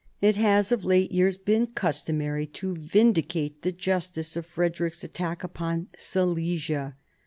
[0.19, 5.89] It has of late years been customary to vindicate the justice of Frederick's attack upon
[5.95, 6.95] Silesia.